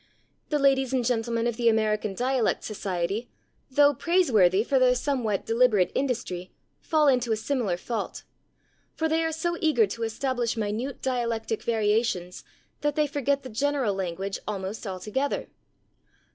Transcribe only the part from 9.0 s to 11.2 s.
they are so eager to establish minute